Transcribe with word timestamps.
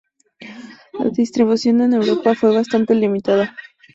La 0.93 1.11
distribución 1.11 1.81
en 1.81 1.93
Europa 1.93 2.33
fue 2.33 2.51
bastante 2.51 2.95
limitada. 2.95 3.53